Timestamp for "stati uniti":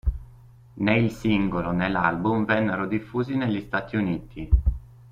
3.61-4.49